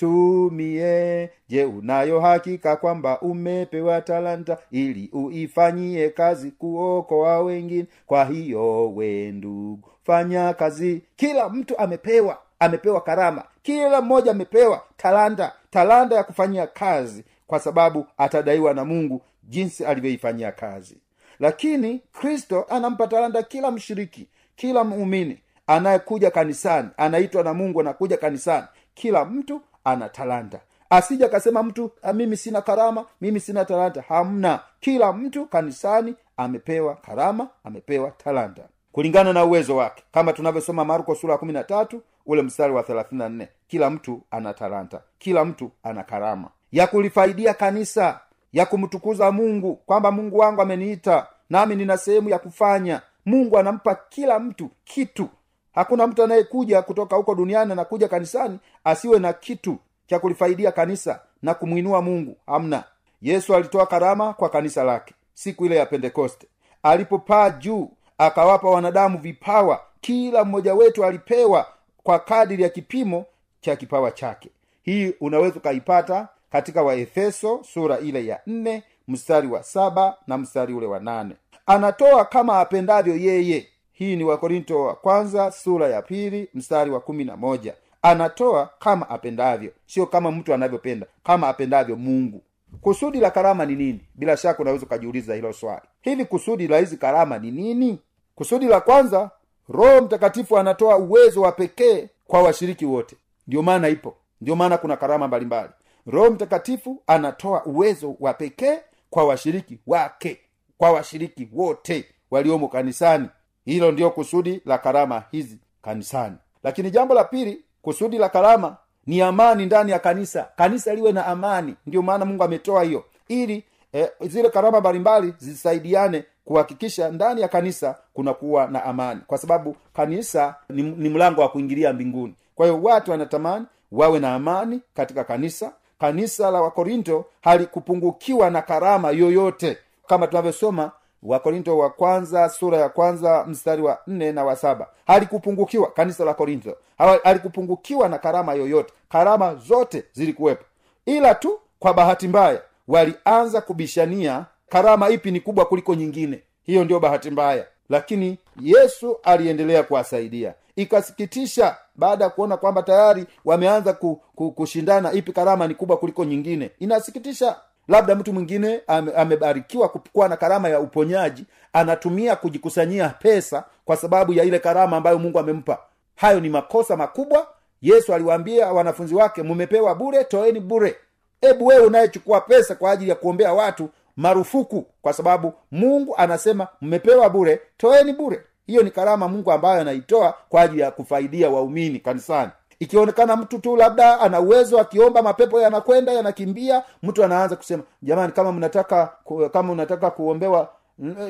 aitumie. 0.00 1.30
Je 1.48 1.64
unayo 1.64 2.20
hakika 2.20 2.76
kwamba 2.76 3.20
umepewa 3.20 4.00
talanta 4.00 4.58
ili 4.70 5.10
uifanyie 5.12 6.08
kazi 6.10 6.50
kuokoa 6.50 7.40
wengine? 7.40 7.86
Kwa 8.06 8.24
hiyo 8.24 8.94
we 8.94 9.30
ndugu 9.32 9.88
fanya 10.06 10.54
kazi. 10.54 11.02
Kila 11.16 11.48
mtu 11.48 11.78
amepewa 11.78 12.38
amepewa 12.60 13.00
karama. 13.00 13.44
Kila 13.62 14.00
mmoja 14.00 14.30
amepewa 14.30 14.82
talanta 14.96 15.52
talanta 15.70 16.14
ya 16.14 16.24
kufanyia 16.24 16.66
kazi 16.66 17.24
kwa 17.46 17.58
sababu 17.60 18.06
atadaiwa 18.18 18.74
na 18.74 18.84
mungu 18.84 19.22
jinsi 19.42 19.84
alivyoifanyia 19.84 20.52
kazi. 20.52 20.96
Lakini 21.40 22.02
kristo 22.12 22.66
anampa 22.68 23.06
talanta 23.06 23.42
kila 23.42 23.70
mshiriki 23.70 24.28
kila 24.56 24.84
muumini 24.84 25.38
anayekuja 25.66 26.30
kanisani 26.30 26.88
anaitwa 26.96 27.42
na 27.42 27.54
mungu 27.54 27.80
anakuja 27.80 28.16
kanisani. 28.16 28.66
Kila 28.94 29.24
mtu 29.24 29.60
ana 29.84 30.08
talanta. 30.08 30.60
Asija 30.90 31.26
akasema 31.26 31.62
mtu 31.62 31.90
mimi 32.14 32.36
sina 32.36 32.60
karama 32.62 33.04
mimi 33.20 33.40
sina 33.40 33.64
talanta. 33.64 34.04
Hamna. 34.08 34.60
Kila 34.80 35.12
mtu 35.12 35.46
kanisani 35.46 36.14
amepewa 36.36 36.94
karama 36.94 37.48
amepewa 37.64 38.10
talanta. 38.10 38.62
Kulingana 38.92 39.32
na 39.32 39.44
uwezo 39.44 39.76
wake 39.76 40.02
kama 40.12 40.32
tunavyosoma 40.32 40.84
marko 40.84 41.14
sura 41.14 41.32
ya 41.32 41.38
kumi 41.38 41.52
na 41.52 41.64
tatu 41.64 42.02
ule 42.30 42.42
mstari 42.42 42.72
wa 42.72 42.82
thelathini 42.82 43.18
na 43.18 43.28
nne 43.28 43.48
kila 43.68 43.90
mtu 43.90 44.22
ana 44.30 44.54
talanta 44.54 45.00
kila 45.18 45.44
mtu 45.44 45.70
ana 45.82 46.02
karama. 46.02 46.48
Ya 46.72 46.86
kulifaidia 46.86 47.54
kanisa 47.54 48.20
ya 48.52 48.66
kumtukuza 48.66 49.32
mungu 49.32 49.76
kwamba 49.76 50.10
mungu 50.10 50.38
wangu 50.38 50.62
ameniita 50.62 51.26
nami 51.50 51.76
nina 51.76 51.96
sehemu 51.96 52.28
ya 52.28 52.38
kufanya. 52.38 53.02
Mungu 53.26 53.58
anampa 53.58 53.94
kila 54.08 54.38
mtu 54.38 54.70
kitu. 54.84 55.28
Hakuna 55.74 56.06
mtu 56.06 56.22
anayekuja 56.24 56.82
kutoka 56.82 57.16
huko 57.16 57.34
duniani 57.34 57.72
anakuja 57.72 58.08
kanisani 58.08 58.58
asiwe 58.84 59.18
na 59.18 59.32
kitu 59.32 59.76
cha 60.06 60.18
kulifaidia 60.18 60.72
kanisa 60.72 61.20
na 61.42 61.54
kumwinua 61.54 62.02
mungu. 62.02 62.36
Hamna. 62.46 62.84
Yesu 63.22 63.54
alitoa 63.54 63.86
karama 63.86 64.32
kwa 64.32 64.48
kanisa 64.48 64.84
lake 64.84 65.14
siku 65.34 65.66
ile 65.66 65.76
ya 65.76 65.86
pentekoste. 65.86 66.46
Alipopaa 66.82 67.50
juu 67.50 67.90
akawapa 68.18 68.68
wanadamu 68.70 69.18
vipawa. 69.18 69.80
Kila 70.00 70.44
mmoja 70.44 70.74
wetu 70.74 71.04
alipewa 71.04 71.66
kwa 72.02 72.18
kadiri 72.18 72.62
ya 72.62 72.68
kipimo 72.68 73.24
cha 73.60 73.76
kipawa 73.76 74.10
chake. 74.10 74.50
Hii 74.82 75.14
unaweza 75.20 75.56
ukaipata 75.56 76.28
katika 76.52 76.82
waefeso 76.82 77.60
sura 77.72 77.98
ile 77.98 78.26
ya 78.26 78.40
nne 78.46 78.82
mstari 79.08 79.48
wa 79.48 79.62
saba 79.62 80.16
na 80.26 80.38
mstari 80.38 80.74
ule 80.74 80.86
wa 80.86 81.00
nane. 81.00 81.34
Anatoa 81.66 82.24
kama 82.24 82.60
apendavyo 82.60 83.16
yeye. 83.16 83.68
Hii 83.92 84.16
ni 84.16 84.24
wakorinto 84.24 84.84
wa 84.84 84.94
kwanza 84.94 85.50
sura 85.50 85.88
ya 85.88 86.02
pili 86.02 86.48
mstari 86.54 86.90
wa 86.90 87.00
kumi 87.00 87.24
na 87.24 87.36
moja. 87.36 87.74
Anatoa 88.02 88.70
kama 88.78 89.10
apendavyo 89.10 89.72
sio 89.86 90.06
kama 90.06 90.30
mtu 90.30 90.54
anavyopenda 90.54 91.06
kama 91.24 91.48
apendavyo 91.48 91.96
mungu. 91.96 92.42
Kusudi 92.80 93.20
la 93.20 93.30
karama 93.30 93.66
ni 93.66 93.76
nini? 93.76 94.00
Bila 94.14 94.36
shaka 94.36 94.62
unaweza 94.62 94.86
ukajiuliza 94.86 95.34
hilo 95.34 95.52
swali. 95.52 95.82
Hivi 96.02 96.24
kusudi 96.24 96.68
la 96.68 96.78
hizi 96.78 96.96
karama 96.96 97.38
ni 97.38 97.50
nini? 97.50 97.98
Kusudi 98.34 98.66
la 98.66 98.80
kwanza 98.80 99.30
roho 99.70 100.00
mtakatifu 100.00 100.58
anatoa 100.58 100.96
uwezo 100.96 101.40
wa 101.40 101.52
pekee 101.52 102.08
kwa 102.26 102.42
washiriki 102.42 102.86
wote. 102.86 103.16
Ndio 103.46 103.62
maana 103.62 103.88
ipo. 103.88 104.16
Ndiyo 104.40 104.56
maana 104.56 104.78
kuna 104.78 104.96
karama 104.96 105.28
mbalimbali. 105.28 105.68
Roho 106.06 106.30
mtakatifu 106.30 107.02
anatoa 107.06 107.64
uwezo 107.64 108.16
wa 108.20 108.34
pekee 108.34 108.78
kwa 109.10 109.24
washiriki 109.24 109.78
wake 109.86 110.40
kwa 110.78 110.90
washiriki 110.90 111.48
wote 111.52 112.04
waliomo 112.30 112.68
kanisani. 112.68 113.28
Hilo 113.64 113.92
ndio 113.92 114.10
kusudi 114.10 114.60
la 114.64 114.78
karama 114.78 115.22
hizi 115.30 115.58
kanisani. 115.82 116.36
Lakini 116.62 116.90
jambo 116.90 117.14
la 117.14 117.24
pili 117.24 117.64
kusudi 117.82 118.18
la 118.18 118.28
karama 118.28 118.76
ni 119.06 119.20
amani 119.22 119.66
ndani 119.66 119.92
ya 119.92 119.98
kanisa. 119.98 120.48
Kanisa 120.56 120.94
liwe 120.94 121.12
na 121.12 121.26
amani. 121.26 121.74
Ndio 121.86 122.02
maana 122.02 122.24
mungu 122.24 122.42
ametoa 122.44 122.82
hiyo. 122.84 123.04
Ili 123.28 123.64
eh, 123.92 124.10
zile 124.20 124.50
karama 124.50 124.80
mbalimbali 124.80 125.34
zisaidiane 125.38 126.24
kuhakikisha 126.50 127.08
ndani 127.10 127.40
ya 127.40 127.48
kanisa 127.48 127.98
kunakuwa 128.14 128.66
na 128.66 128.84
amani. 128.84 129.20
Kwa 129.26 129.38
sababu 129.38 129.76
kanisa 129.94 130.54
ni, 130.68 130.82
ni 130.82 131.08
mlango 131.08 131.40
wa 131.40 131.48
kuingilia 131.48 131.92
mbinguni. 131.92 132.34
Kwa 132.54 132.66
hiyo 132.66 132.82
watu 132.82 133.10
wanatamani 133.10 133.66
wawe 133.92 134.18
na 134.18 134.34
amani 134.34 134.80
katika 134.94 135.24
kanisa. 135.24 135.72
Kanisa 136.00 136.50
la 136.50 136.60
wakorinto 136.62 137.24
halikupungukiwa 137.42 138.50
na 138.50 138.62
karama 138.62 139.10
yoyote. 139.10 139.78
Kama 140.06 140.26
tunavyosoma 140.26 140.90
wakorinto 141.22 141.78
wa 141.78 141.90
kwanza 141.90 142.48
sura 142.48 142.78
ya 142.78 142.88
kwanza 142.88 143.44
mstari 143.44 143.82
wa 143.82 143.98
nne 144.06 144.32
na 144.32 144.44
wa 144.44 144.56
saba. 144.56 144.86
Halikupungukiwa 145.06 145.90
kanisa 145.90 146.24
la 146.24 146.34
korinto. 146.34 146.76
Halikupungukiwa 147.24 148.08
na 148.08 148.18
karama 148.18 148.54
yoyote. 148.54 148.92
Karama 149.08 149.54
zote 149.54 150.04
zilikuwepo. 150.12 150.64
Ila 151.06 151.34
tu 151.34 151.58
kwa 151.78 151.94
bahati 151.94 152.28
mbaya 152.28 152.60
walianza 152.88 153.60
kubishania 153.60 154.44
karama 154.70 155.08
ipi 155.08 155.30
ni 155.30 155.40
kubwa 155.40 155.64
kuliko 155.64 155.94
nyingine? 155.94 156.42
Hiyo 156.62 156.84
ndio 156.84 157.00
bahati 157.00 157.30
mbaya. 157.30 157.66
Lakini 157.88 158.38
yesu 158.60 159.16
aliendelea 159.22 159.82
kuwasaidia. 159.82 160.54
Ikasikitisha 160.76 161.76
baada 161.96 162.24
ya 162.24 162.30
kuona 162.30 162.56
kwamba 162.56 162.82
tayari 162.82 163.26
wameanza 163.44 163.92
ku, 163.92 164.20
ku, 164.34 164.50
kushindana 164.52 165.12
ipi 165.12 165.32
karama 165.32 165.66
ni 165.68 165.74
kubwa 165.74 165.96
kuliko 165.96 166.24
nyingine. 166.24 166.70
Inasikitisha. 166.78 167.56
Labda 167.88 168.14
mtu 168.14 168.32
mwingine 168.32 168.80
ame, 168.86 169.12
amebarikiwa 169.12 169.88
kuwa 169.88 170.28
na 170.28 170.36
karama 170.36 170.68
ya 170.68 170.80
uponyaji 170.80 171.44
anatumia 171.72 172.36
kujikusanyia 172.36 173.08
pesa 173.08 173.64
kwa 173.84 173.96
sababu 173.96 174.32
ya 174.32 174.44
ile 174.44 174.58
karama 174.58 174.96
ambayo 174.96 175.18
mungu 175.18 175.38
amempa. 175.38 175.78
Hayo 176.16 176.40
ni 176.40 176.48
makosa 176.48 176.96
makubwa. 176.96 177.46
Yesu 177.82 178.14
aliwaambia 178.14 178.72
wanafunzi 178.72 179.14
wake 179.14 179.42
mumepewa 179.42 179.94
bure 179.94 180.24
toeni 180.24 180.60
bure. 180.60 180.96
Hebu 181.40 181.66
wewe 181.66 181.86
unayechukua 181.86 182.40
pesa 182.40 182.74
kwa 182.74 182.90
ajili 182.90 183.10
ya 183.10 183.16
kuombea 183.16 183.52
watu 183.52 183.88
marufuku 184.16 184.86
kwa 185.02 185.12
sababu 185.12 185.52
mungu 185.72 186.14
anasema 186.16 186.68
mmepewa 186.80 187.30
bure 187.30 187.60
toeni 187.76 188.12
bure. 188.12 188.40
Hiyo 188.66 188.82
ni 188.82 188.90
karama 188.90 189.28
mungu 189.28 189.52
ambayo 189.52 189.80
anaitoa 189.80 190.34
kwa 190.48 190.62
ajili 190.62 190.80
ya 190.82 190.90
kufaidia 190.90 191.50
waumini 191.50 191.98
kanisani. 191.98 192.50
Ikionekana 192.80 193.36
mtu 193.36 193.58
tu 193.58 193.76
labda 193.76 194.20
ana 194.20 194.40
uwezo 194.40 194.80
akiomba 194.80 195.22
mapepo 195.22 195.60
yanakwenda 195.60 196.12
yanakimbia 196.12 196.82
mtu 197.02 197.24
anaanza 197.24 197.56
kusema 197.56 197.82
jamani 198.02 198.32
kama 198.32 198.52
mnataka 198.52 199.12
kama 199.52 199.72
unataka 199.72 200.10
kuombewa 200.10 200.68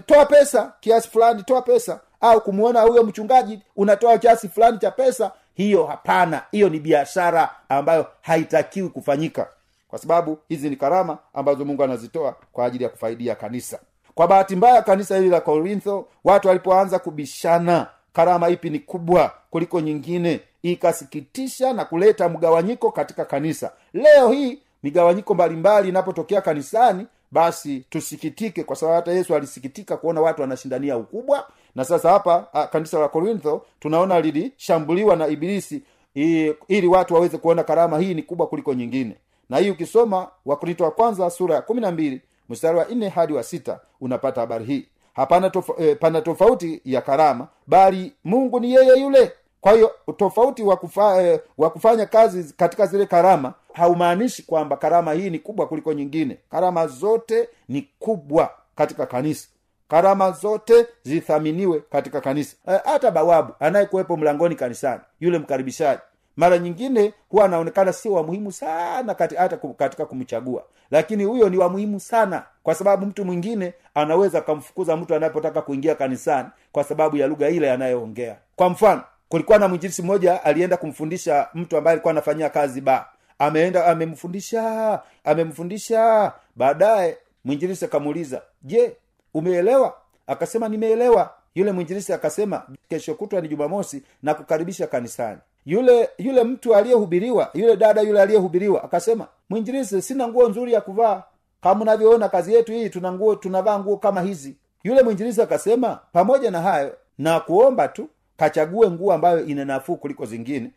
toa 0.07 0.27
pesa 0.27 0.73
kiasi 0.81 1.09
fulani 1.09 1.43
toa 1.43 1.63
pesa. 1.63 2.01
Au 2.21 2.41
kumwona 2.41 2.81
huyo 2.83 3.05
mchungaji 3.05 3.63
unatoa 3.77 4.19
kiasi 4.19 4.49
fulani 4.49 4.79
cha 4.79 4.91
pesa. 4.91 5.31
Hiyo 5.55 5.85
hapana. 5.87 6.43
Hiyo 6.53 6.69
ni 6.69 6.81
biashara 6.81 7.51
ambayo 7.69 8.07
haitakiwi 8.21 8.89
kufanyika 8.89 9.49
kwa 9.91 9.99
sababu 9.99 10.39
hizi 10.49 10.71
ni 10.71 10.77
karama 10.77 11.19
ambazo 11.35 11.65
mungu 11.65 11.83
anazitoa 11.85 12.37
kwa 12.53 12.65
ajili 12.67 12.85
ya 12.85 12.91
kufaidia 12.91 13.35
kanisa. 13.35 13.79
Kwa 14.15 14.29
bahati 14.29 14.57
mbaya 14.57 14.83
kanisa 14.83 15.17
hili 15.17 15.29
la 15.31 15.41
korintho 15.41 16.07
watu 16.25 16.49
walipoanza 16.49 16.99
kubishana 16.99 17.87
karama 18.13 18.49
ipi 18.49 18.71
ni 18.71 18.79
kubwa 18.79 19.33
kuliko 19.51 19.81
nyingine 19.81 20.41
ikasikitisha 20.63 21.73
na 21.73 21.85
kuleta 21.85 22.29
mgawanyiko 22.29 22.93
katika 22.93 23.25
kanisa. 23.25 23.73
Leo 23.93 24.29
hii 24.31 24.59
migawanyiko 24.83 25.35
mbalimbali 25.35 25.89
inapotokea 25.89 26.41
kanisani 26.41 27.07
basi 27.33 27.81
tusikitike 27.91 28.65
kwa 28.65 28.77
sababu 28.77 28.97
hata 28.97 29.13
yesu 29.13 29.35
alisikitika 29.35 29.97
kuona 29.97 30.21
watu 30.21 30.41
wanashindania 30.43 30.97
ukubwa. 30.97 31.47
Na 31.75 31.85
sasa 31.85 32.11
hapa 32.11 32.47
a, 32.53 32.67
kanisa 32.67 32.99
la 32.99 33.09
korintho 33.09 33.67
tunaona 33.81 34.21
lilishambuliwa 34.21 35.17
na 35.17 35.27
ibilisi 35.29 35.83
i- 36.17 36.53
ili 36.69 36.87
watu 36.87 37.15
waweze 37.15 37.39
kuona 37.39 37.65
karama 37.65 37.99
hii 37.99 38.15
ni 38.15 38.23
kubwa 38.23 38.47
kuliko 38.47 38.75
nyingine 38.75 39.17
na 39.51 39.59
hii 39.59 39.71
ukisoma 39.71 40.29
wakorinto 40.47 40.85
wa 40.85 40.91
kwanza 40.91 41.31
sura 41.31 41.55
ya 41.55 41.63
kumi 41.63 41.81
na 41.81 41.91
mbili 41.93 42.23
mstari 42.49 42.79
wa 42.79 42.85
nne 42.85 43.09
hadi 43.09 43.33
wa 43.33 43.43
sita 43.43 43.81
unapata 44.01 44.41
habari 44.41 44.65
hii. 44.65 44.87
Hapana 45.15 45.51
tofa, 45.51 45.73
eh, 45.79 45.97
pana 46.01 46.21
tofauti 46.23 46.81
ya 46.85 47.01
karama 47.01 47.49
bali 47.67 48.13
mungu 48.25 48.61
ni 48.61 48.73
yeye 48.75 49.01
yule. 49.01 49.33
Kwa 49.61 49.73
hiyo 49.73 49.93
tofauti 50.17 50.63
wa, 50.63 50.77
kufa, 50.77 51.23
eh, 51.23 51.41
kufanya 51.57 52.07
kazi 52.07 52.55
katika 52.57 52.87
zile 52.87 53.07
karama 53.07 53.55
haumaanishi 53.73 54.43
kwamba 54.43 54.77
karama 54.77 55.13
hii 55.13 55.31
ni 55.31 55.39
kubwa 55.39 55.67
kuliko 55.69 55.93
nyingine. 55.93 56.39
Karama 56.51 56.87
zote 56.87 57.49
ni 57.69 57.89
kubwa 57.99 58.51
katika 58.77 59.07
kanisa. 59.07 59.49
Karama 59.89 60.31
zote 60.33 60.87
zithaminiwe 61.03 61.81
katika 61.91 62.21
kanisa. 62.21 62.57
Eh, 62.69 62.81
hata 62.85 63.11
bawabu 63.11 63.53
anayekuwepo 63.61 64.17
mlangoni 64.17 64.55
kanisani 64.55 65.01
yule 65.21 65.39
mkaribishaji 65.39 66.01
mara 66.41 66.59
nyingine 66.59 67.13
huwa 67.29 67.45
anaonekana 67.45 67.93
sio 67.93 68.13
wa 68.13 68.23
muhimu 68.23 68.53
sana 68.53 69.15
kati, 69.15 69.35
hata 69.37 69.57
katika 69.57 70.07
kumchagua. 70.07 70.65
Lakini 70.91 71.25
huyo 71.25 71.49
ni 71.49 71.57
wa 71.59 71.69
muhimu 71.69 72.01
sana 72.01 72.43
kwa 72.63 72.75
sababu 72.75 73.07
mtu 73.07 73.25
mwingine 73.25 73.75
anaweza 73.95 74.39
akamfukuza 74.39 74.97
mtu 74.97 75.15
anapotaka 75.15 75.63
kuingia 75.63 75.95
kanisani 75.95 76.49
kwa 76.73 76.85
sababu 76.85 77.17
ya 77.17 77.27
lugha 77.27 77.49
ile 77.49 77.71
anayoongea. 77.73 78.37
Kwa 78.57 78.69
mfano 78.71 79.03
kulikuwa 79.29 79.59
na 79.59 79.69
mwinjilisi 79.69 80.03
mmoja 80.03 80.45
alienda 80.45 80.77
kumfundisha 80.77 81.49
mtu 81.55 81.77
ambaye 81.77 81.93
alikuwa 81.93 82.11
anafanyia 82.11 82.51
kazi 82.51 82.81
ba. 82.81 83.09
Ameenda 83.39 83.87
amemfundisha 83.87 85.01
amemfundisha. 85.25 86.33
Baadaye 86.57 87.17
mwinjilisi 87.45 87.85
akamuuliza 87.85 88.43
je 88.63 88.97
umeelewa? 89.35 89.95
Akasema 90.27 90.69
nimeelewa. 90.69 91.31
Yule 91.55 91.73
mwinjilisi 91.73 92.13
akasema 92.13 92.63
kesho 92.89 93.15
kutwa 93.15 93.41
ni 93.41 93.49
jumamosi 93.49 94.03
na 94.23 94.35
kukaribisha 94.35 94.87
kanisani 94.87 95.39
yule 95.67 96.09
yule 96.19 96.45
mtu 96.45 96.75
aliyehubiriwa 96.75 97.51
yule 97.55 97.77
dada 97.77 98.01
yule 98.01 98.23
aliyehubiriwa 98.23 98.85
akasema 98.85 99.27
mwinjilisi 99.51 100.03
sina 100.03 100.29
nguo 100.29 100.49
nzuri 100.49 100.73
ya 100.73 100.81
kuvaa. 100.81 101.23
Kama 101.63 101.81
unavyoona 101.83 102.29
kazi 102.29 102.55
yetu 102.55 102.73
hii 102.73 102.89
tuna 102.89 103.13
nguo 103.13 103.35
tunavaa 103.35 103.79
nguo 103.79 103.97
kama 103.97 104.21
hizi. 104.21 104.57
Yule 104.85 105.03
mwinjilisi 105.03 105.43
akasema 105.43 105.99
pamoja 106.13 106.51
na 106.51 106.61
hayo 106.63 106.97
na 107.19 107.41
kuomba 107.41 107.89
tu 107.89 108.09
kachague 108.37 108.91
nguo 108.91 109.13
ambayo 109.13 109.45
ina 109.45 109.65
nafuu 109.65 109.97
kuliko 109.97 110.27
zingine. 110.27 110.71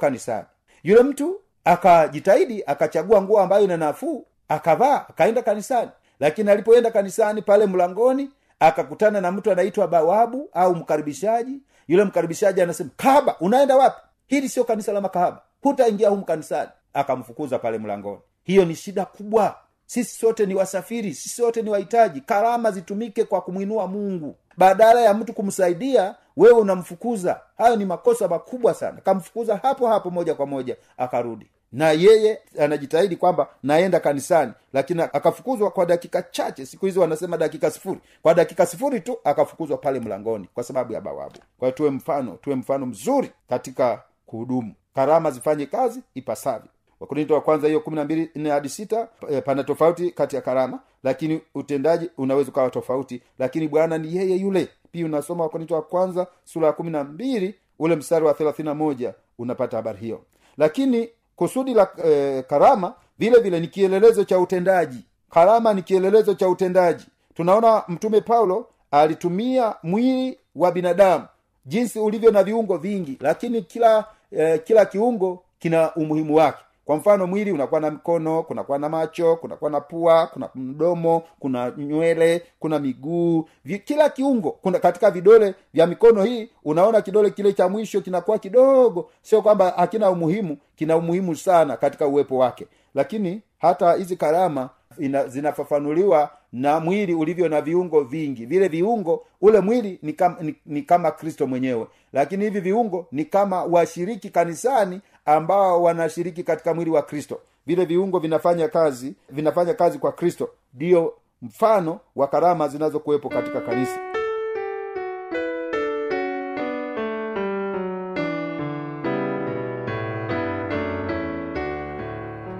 Kanisani. 0.00 0.44
Yule 0.82 1.02
mtu 1.02 1.40
akajitahidi 1.64 2.62
akachagua 2.66 3.22
nguo 3.22 3.40
ambayo 3.40 3.64
ina 3.64 3.76
nafuu 3.76 4.26
akavaa 4.48 5.04
akaenda 5.08 5.42
kanisani. 5.42 5.90
Lakini 6.20 6.50
alipoenda 6.50 6.90
kanisani 6.90 7.42
pale 7.42 7.66
mlangoni 7.66 8.30
akakutana 8.60 9.20
na 9.20 9.32
mtu 9.32 9.50
anaitwa 9.52 9.88
bawabu 9.88 10.48
au 10.52 10.74
mkaribishaji. 10.74 11.60
Yule 11.88 12.04
mkaribishaji 12.04 12.60
anasema 12.62 12.90
kaba 12.96 13.36
unaenda 13.40 13.76
wapi 13.76 14.00
hili 14.28 14.48
sio 14.48 14.64
kanisa 14.64 14.92
la 14.92 15.00
makahaba. 15.00 15.42
Hutaingia 15.62 16.08
humu 16.08 16.24
kanisani. 16.24 16.70
Akamfukuza 16.94 17.58
pale 17.58 17.78
mlangoni. 17.78 18.20
Hiyo 18.44 18.64
ni 18.64 18.74
shida 18.74 19.04
kubwa. 19.04 19.56
Sisi 19.86 20.18
sote 20.18 20.46
ni 20.46 20.54
wasafiri. 20.54 21.14
Sisi 21.14 21.28
sote 21.36 21.62
ni 21.62 21.70
wahitaji. 21.70 22.20
Karama 22.20 22.70
zitumike 22.70 23.24
kwa 23.24 23.40
kumwinua 23.40 23.86
mungu. 23.86 24.36
Badala 24.56 25.00
ya 25.00 25.14
mtu 25.14 25.32
kumsaidia 25.32 26.14
wewe 26.36 26.58
unamfukuza. 26.60 27.40
Hayo 27.58 27.76
ni 27.76 27.84
makosa 27.84 28.28
makubwa 28.28 28.74
sana. 28.74 29.00
Kamfukuza 29.00 29.56
hapo 29.56 29.88
hapo 29.88 30.10
moja 30.10 30.34
kwa 30.34 30.46
moja 30.46 30.76
akarudi. 30.96 31.50
Na 31.72 31.90
yeye 31.92 32.38
anajitahidi 32.58 33.16
kwamba 33.16 33.48
naenda 33.62 34.00
kanisani 34.00 34.52
lakini 34.72 35.02
akafukuzwa 35.02 35.70
kwa 35.70 35.86
dakika 35.86 36.22
chache. 36.22 36.66
Siku 36.66 36.86
hizi 36.86 36.98
wanasema 36.98 37.36
dakika 37.36 37.70
sifuri. 37.70 38.00
Kwa 38.22 38.34
dakika 38.34 38.66
sifuri 38.66 39.00
tu 39.00 39.18
akafukuzwa 39.24 39.76
pale 39.78 40.00
mlangoni 40.00 40.48
kwa 40.54 40.64
sababu 40.64 40.92
ya 40.92 41.00
bawabu. 41.00 41.38
Kwa 41.58 41.72
tuwe 41.72 41.90
mfano 41.90 42.32
tuwe 42.42 42.56
mfano 42.56 42.86
mzuri 42.86 43.30
katika 43.48 44.02
kuhudumu. 44.28 44.74
Karama 44.94 45.30
zifanye 45.30 45.66
kazi 45.66 46.00
ipasavyo. 46.14 46.68
Wakorinto 47.00 47.34
wa 47.34 47.40
kwanza 47.40 47.66
hiyo 47.66 47.80
kumi 47.80 47.96
na 47.96 48.04
mbili 48.04 48.30
nne 48.34 48.50
hadi 48.50 48.68
sita 48.68 49.08
eh, 49.30 49.42
pana 49.44 49.64
tofauti 49.64 50.10
kati 50.10 50.36
ya 50.36 50.42
karama 50.42 50.80
lakini 51.02 51.40
utendaji 51.54 52.10
unaweza 52.18 52.50
ukawa 52.50 52.70
tofauti 52.70 53.22
lakini 53.38 53.68
bwana 53.68 53.98
ni 53.98 54.16
yeye 54.16 54.36
yule. 54.36 54.68
Pia 54.92 55.04
unasoma 55.06 55.44
wakorinto 55.44 55.74
wa 55.74 55.82
kwanza 55.82 56.26
sura 56.44 56.66
ya 56.66 56.72
kumi 56.72 56.90
na 56.90 57.04
mbili 57.04 57.54
ule 57.78 57.96
mstari 57.96 58.24
wa 58.24 58.34
thelathini 58.34 58.68
na 58.68 58.74
moja 58.74 59.14
unapata 59.38 59.76
habari 59.76 59.98
hiyo. 59.98 60.20
Lakini 60.56 61.08
kusudi 61.36 61.74
la 61.74 61.88
e, 62.04 62.42
karama 62.42 62.94
vile 63.18 63.38
vile 63.40 63.60
ni 63.60 63.68
kielelezo 63.68 64.24
cha 64.24 64.38
utendaji. 64.38 65.04
Karama 65.30 65.74
ni 65.74 65.82
kielelezo 65.82 66.34
cha 66.34 66.48
utendaji. 66.48 67.06
Tunaona 67.34 67.82
mtume 67.88 68.20
paulo 68.20 68.66
alitumia 68.90 69.74
mwili 69.82 70.38
wa 70.54 70.72
binadamu 70.72 71.24
jinsi 71.66 71.98
ulivyo 71.98 72.30
na 72.30 72.42
viungo 72.42 72.76
vingi 72.76 73.16
lakini 73.20 73.62
kila 73.62 74.04
eh, 74.32 74.60
kila 74.64 74.84
kiungo 74.84 75.42
kina 75.58 75.94
umuhimu 75.94 76.34
wake. 76.36 76.58
Kwa 76.84 76.96
mfano 76.96 77.26
mwili 77.26 77.52
unakuwa 77.52 77.80
na 77.80 77.90
mkono 77.90 78.42
kunakuwa 78.42 78.78
na 78.78 78.88
macho 78.88 79.36
kunakuwa 79.36 79.70
na 79.70 79.80
pua 79.80 80.26
kuna 80.26 80.48
mdomo 80.54 81.22
kuna 81.38 81.72
nywele 81.76 82.42
kuna 82.58 82.78
miguu. 82.78 83.48
Kila 83.84 84.08
kiungo 84.08 84.50
kuna 84.50 84.78
katika 84.78 85.10
vidole 85.10 85.54
vya 85.74 85.86
mikono 85.86 86.24
hii 86.24 86.50
unaona 86.64 87.00
kidole 87.00 87.30
kile 87.30 87.52
cha 87.52 87.68
mwisho 87.68 88.00
kinakuwa 88.00 88.38
kidogo. 88.38 89.10
Sio 89.22 89.42
kwamba 89.42 89.70
hakina 89.76 90.10
umuhimu 90.10 90.56
kina 90.76 90.96
umuhimu 90.96 91.36
sana 91.36 91.76
katika 91.76 92.06
uwepo 92.06 92.38
wake. 92.38 92.66
Lakini 92.94 93.42
hata 93.58 93.92
hizi 93.92 94.16
karama 94.16 94.70
ina, 94.98 95.26
zinafafanuliwa 95.26 96.30
na 96.52 96.80
mwili 96.80 97.14
ulivyo 97.14 97.48
na 97.48 97.60
viungo 97.60 98.00
vingi. 98.00 98.46
Vile 98.46 98.68
viungo 98.68 99.24
ule 99.40 99.60
mwili 99.60 99.98
ni 100.02 100.12
kama, 100.12 100.36
ni, 100.40 100.54
ni 100.66 100.82
kama 100.82 101.10
kristo 101.10 101.46
mwenyewe. 101.46 101.86
Lakini 102.12 102.44
hivi 102.44 102.60
viungo 102.60 103.06
ni 103.12 103.24
kama 103.24 103.64
washiriki 103.64 104.30
kanisani 104.30 105.00
ambao 105.26 105.82
wanashiriki 105.82 106.42
katika 106.42 106.74
mwili 106.74 106.90
wa 106.90 107.02
kristo. 107.02 107.40
Vile 107.66 107.84
viungo 107.84 108.18
vinafanya 108.18 108.68
kazi 108.68 109.14
vinafanya 109.30 109.74
kazi 109.74 109.98
kwa 109.98 110.12
kristo 110.12 110.48
ndiyo 110.74 111.14
mfano 111.42 112.00
wa 112.16 112.26
karama 112.26 112.68
zinazokuwepo 112.68 113.28
katika 113.28 113.60
kanisa 113.60 113.98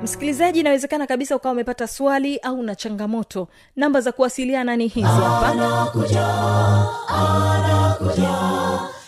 msikilizaji 0.08 0.60
inawezekana 0.60 1.06
kabisa 1.06 1.36
ukawa 1.36 1.52
umepata 1.52 1.86
swali 1.88 2.38
au 2.38 2.62
na 2.62 2.74
changamoto. 2.74 3.48
Namba 3.76 4.00
za 4.00 4.12
kuwasiliana 4.12 4.76
ni 4.76 4.86
hizi. 4.88 5.06
Hapa 5.06 5.54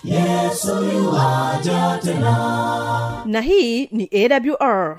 yesu 0.04 1.16
tena. 2.02 3.22
Na 3.26 3.40
hii 3.40 3.86
ni 3.92 4.10
awr 4.12 4.98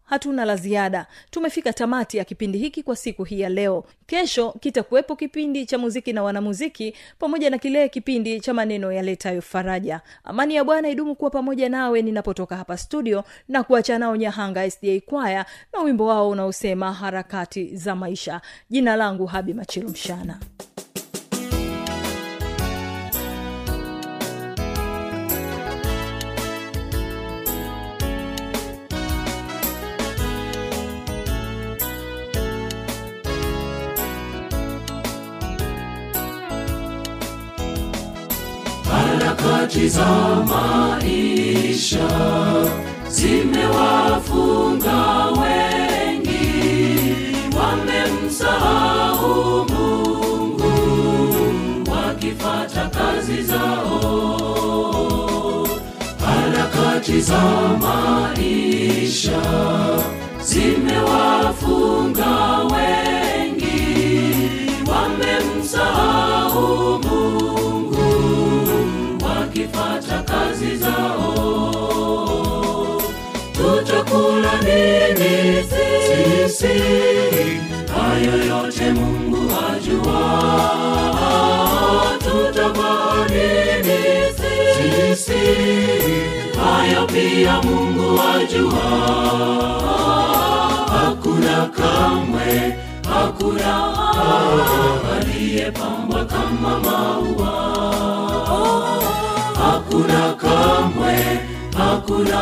hatuna 0.11 0.45
la 0.45 0.55
ziada. 0.55 1.05
Tumefika 1.29 1.73
tamati 1.73 2.17
ya 2.17 2.23
kipindi 2.25 2.57
hiki 2.57 2.83
kwa 2.83 2.95
siku 2.95 3.23
hii 3.23 3.39
ya 3.39 3.49
leo. 3.49 3.83
Kesho 4.05 4.51
kitakuwepo 4.59 5.15
kipindi 5.15 5.65
cha 5.65 5.77
muziki 5.77 6.13
na 6.13 6.23
wanamuziki 6.23 6.95
pamoja 7.19 7.49
na 7.49 7.57
kile 7.57 7.89
kipindi 7.89 8.39
cha 8.41 8.53
maneno 8.53 8.91
yaletayo 8.91 9.41
faraja. 9.41 10.01
Amani 10.23 10.55
ya 10.55 10.63
bwana 10.63 10.89
idumu 10.89 11.15
kuwa 11.15 11.29
pamoja 11.31 11.69
nawe 11.69 12.01
ninapotoka 12.01 12.57
hapa 12.57 12.77
studio 12.77 13.23
na 13.47 13.63
kuacha 13.63 13.99
nao 13.99 14.15
nyahanga 14.15 14.71
sda 14.71 14.99
kwaya 15.05 15.45
na 15.73 15.79
wimbo 15.79 16.05
wao 16.05 16.29
unaosema 16.29 16.93
harakati 16.93 17.75
za 17.75 17.95
maisha. 17.95 18.41
Jina 18.69 18.95
langu 18.95 19.25
habi 19.25 19.53
machilu 19.53 19.89
mshana 19.89 20.39
harakati 39.61 39.89
za 39.89 40.05
maisha. 40.49 42.07
Zimewafunga 43.09 44.97
wengi 45.41 46.65
wamemsahau 47.57 49.25
mungu 49.69 50.73
wakifata 51.91 52.89
kazi 52.89 53.43
zao. 53.43 54.07
Harakati 56.25 57.21
za 57.21 57.41
maisha 57.81 59.41
zimewafunga 60.43 62.27
wengi 62.57 62.90
nini 74.75 75.63
sisi 75.63 76.81
hayo 77.95 78.43
yote 78.47 78.91
mungu 78.91 79.51
ajua 79.71 80.21
tutakuwa 82.19 83.27
nini 83.29 83.99
sisi 84.35 85.39
hayo 86.65 87.07
pia 87.07 87.61
mungu 87.61 88.19
ajua 88.35 88.81
hakuna 90.91 91.65
kamwe 91.65 92.75
hakuna 93.13 93.91
aliyepambwa 95.17 96.25
kama 96.25 96.79
maua. 96.79 97.51
Hakuna 99.61 100.33
kamwe 100.33 101.39
hakuna 101.77 102.41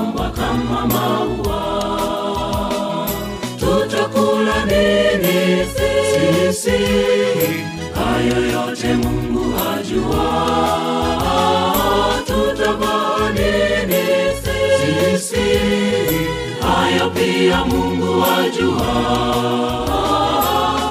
aliyepambwa 0.00 0.30
kama 0.30 0.86
maua. 0.86 1.60
Tutakula 3.58 4.64
nini 4.64 5.66
sisi. 5.74 6.78
Hayo 7.94 8.46
yote 8.52 8.94
mungu 8.94 9.54
hajua. 9.58 10.24
Tutavaa 12.26 13.30
nini 13.34 14.06
sisi. 14.42 15.58
Hayo 16.60 17.10
pia 17.10 17.64
mungu 17.64 18.20
hajua. 18.20 18.92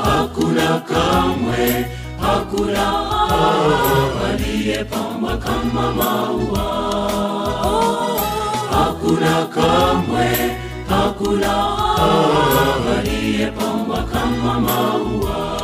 Hakuna 0.04 0.80
kamwe 0.80 1.86
hakuna 2.22 3.10
aliyepamba 4.30 5.38
kama 5.38 5.92
maua 5.94 6.80
hakuna 9.02 9.46
kamwe 9.46 10.28
hakuna 10.90 11.54
aliyepambwa 12.98 14.04
kama 14.04 14.60
maua 14.60 15.59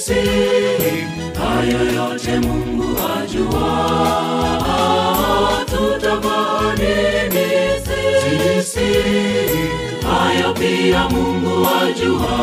sisi 0.00 0.20
hayo 1.38 1.92
yote 1.94 2.38
mungu 2.38 2.96
ajua. 3.18 3.70
Tutavaa 5.66 6.74
nini 6.74 7.50
hayo 10.10 10.54
pia 10.54 11.08
mungu 11.08 11.66
ajua. 11.82 12.36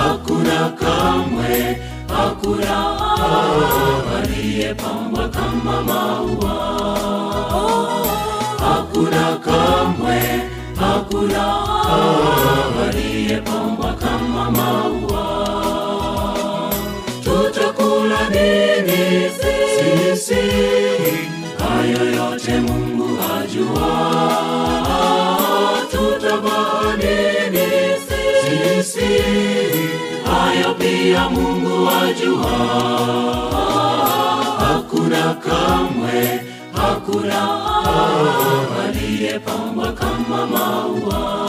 Hakuna 0.00 0.68
kamwe 0.70 1.78
hakuna 2.08 2.86
aliyepambwa 4.18 5.28
kama 5.28 5.82
maua. 5.82 6.56
Hakuna 8.58 9.36
kamwe 9.36 10.22
hakuna 10.80 11.46
aliyepambwa 12.88 13.45
hayo 21.98 22.10
yote 22.14 22.60
mungu 22.60 23.18
ajua 23.40 23.90
tutavaa 25.90 26.96
nini 26.96 27.66
sisi. 28.06 29.22
Hayo 30.24 30.74
pia 30.74 31.28
mungu 31.30 31.88
ajua 31.90 32.50
hakuna 34.58 35.34
kamwe 35.34 36.40
hakuna 36.72 37.48
aliyepambwa 38.84 39.92
kama 39.92 40.46
maua. 40.46 41.46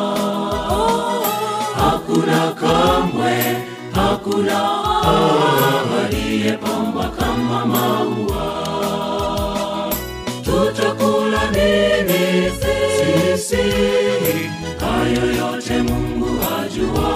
Hakuna 1.76 2.52
kamwe 2.52 3.58
hakuna 3.96 4.60
aliyepambwa 6.06 7.10
kama 7.10 7.66
maua 7.66 8.57
tutakula 10.76 11.52
nini 11.52 12.52
sisi 12.60 13.56
hayo 14.80 15.26
yote 15.38 15.82
mungu 15.82 16.30
ajua 16.64 17.12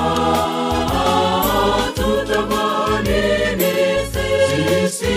tutavaa 1.95 3.01
nini 3.03 3.73
sisi 4.11 5.15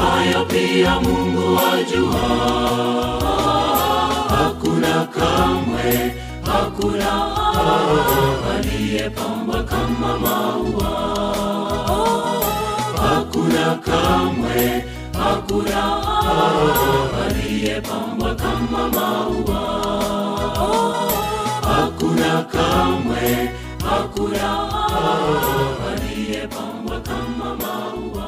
hayo 0.00 0.44
pia 0.44 1.00
mungu 1.00 1.58
ajua 1.74 2.26
hakuna 4.28 5.04
kamwe 5.04 6.14
hakuna 6.46 7.36
aliyepamba 8.56 9.62
kama 9.62 10.18
maua. 10.18 11.06
Hakuna 13.02 13.74
kamwe 13.74 14.84
hakuna 15.26 15.82
aliyepambwa 17.26 18.34
kama 18.34 18.88
maua. 18.88 19.60
Hakuna 21.62 22.42
kamwe 22.42 23.50
hakuna 23.90 24.68
aliyepambwa 25.92 27.00
kama 27.00 27.54
maua 27.56 27.75